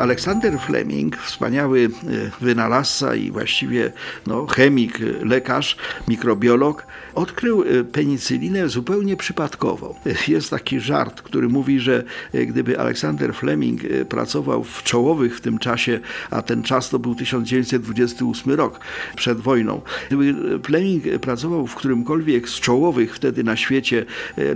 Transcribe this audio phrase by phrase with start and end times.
[0.00, 3.92] Aleksander Fleming, wspaniały e, wynalazca i właściwie
[4.26, 5.76] no, chemik, e, lekarz,
[6.08, 9.94] mikrobiolog, odkrył e, penicylinę zupełnie przypadkowo.
[10.28, 12.04] Jest taki żart, który mówi, że
[12.46, 18.52] gdyby Aleksander Fleming pracował w czołowych w tym czasie, a ten czas to był 1928
[18.54, 18.80] rok,
[19.16, 24.04] przed wojną, gdyby Fleming pracował w którymkolwiek z czołowych wtedy na świecie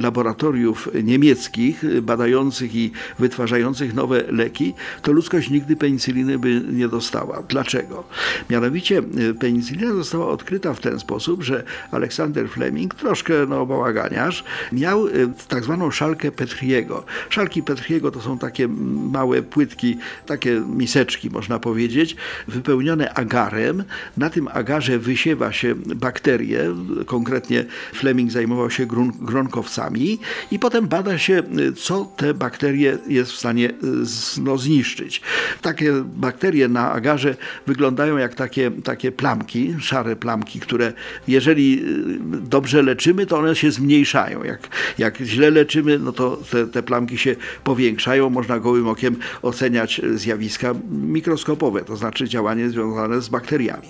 [0.00, 7.42] laboratoriów niemieckich, badających i wytwarzających nowe leki, to ludzkość ludzkość nigdy penicyliny by nie dostała.
[7.48, 8.04] Dlaczego?
[8.50, 15.06] Mianowicie y, penicylina została odkryta w ten sposób, że Aleksander Fleming, troszkę no, bałaganiarz, miał
[15.06, 17.04] y, tak zwaną szalkę Petriego.
[17.28, 18.68] Szalki Petriego to są takie
[19.12, 22.16] małe płytki, takie miseczki można powiedzieć,
[22.48, 23.84] wypełnione agarem.
[24.16, 26.74] Na tym agarze wysiewa się bakterie,
[27.06, 30.18] konkretnie Fleming zajmował się grun gronkowcami
[30.50, 33.70] i potem bada się, y, co te bakterie jest w stanie
[34.42, 35.20] no, zniszczyć.
[35.62, 37.36] Takie bakterie na agarze
[37.66, 40.92] wyglądają jak takie, takie plamki, szare plamki, które
[41.28, 44.44] jeżeli y, dobrze leczymy, to one się zmniejszają.
[44.44, 48.30] Jak, jak źle leczymy, no to te, te plamki się powiększają.
[48.30, 53.88] Można gołym okiem oceniać zjawiska mikroskopowe, to znaczy działanie związane z bakteriami.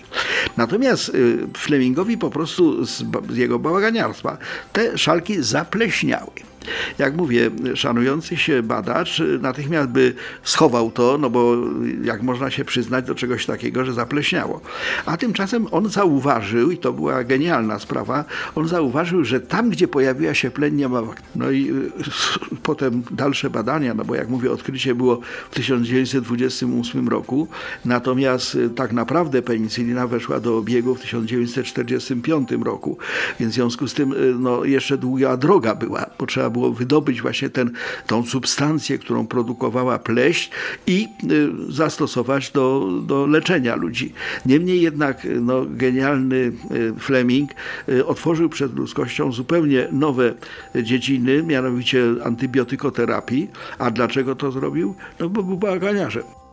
[0.57, 4.39] Natomiast y, Flemingowi po prostu z, z jego bałaganiarstwa
[4.73, 6.54] te szalki zapleśniały.
[6.98, 11.57] Jak mówię, szanujący się badacz natychmiast by schował to, no bo
[12.05, 14.61] jak można się przyznać do czegoś takiego, że zapleśniało.
[15.07, 20.35] A tymczasem on zauważył, i to była genialna sprawa, on zauważył, że tam, gdzie pojawiła
[20.35, 21.03] się pleń, nie ma
[21.37, 21.91] No i y,
[22.62, 25.20] potem dalsze badania, no bo jak mówię, odkrycie było
[25.51, 27.48] w 1928 roku,
[27.85, 32.98] natomiast y, tak naprawdę penicylina weszła do obiegu w 1945 roku,
[33.41, 37.23] więc w związku z tym y, no, jeszcze długa droga była, bo trzeba było wydobyć
[37.23, 37.70] właśnie ten,
[38.07, 40.51] tą substancję, którą produkowała pleść
[40.87, 44.13] i y, zastosować do, do leczenia ludzi.
[44.47, 46.53] Niemniej jednak no, genialny y,
[46.98, 47.51] Fleming
[47.89, 50.35] y, otworzył przed ludzkością zupełnie nowe
[50.83, 53.51] dziedziny, mianowicie antybiotykoterapii.
[53.79, 54.95] A dlaczego to zrobił?
[55.20, 56.44] No bo był baganiarzem.